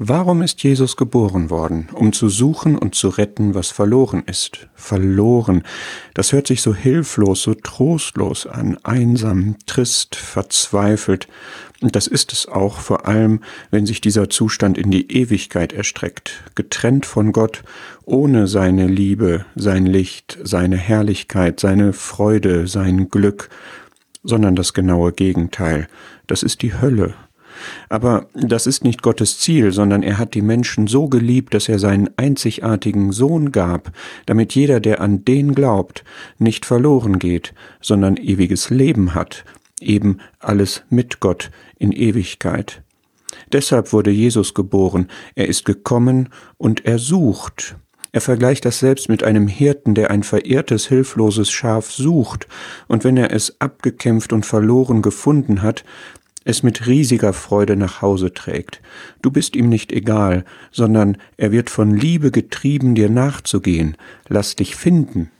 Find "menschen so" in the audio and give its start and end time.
30.42-31.08